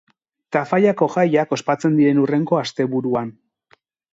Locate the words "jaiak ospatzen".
1.17-1.99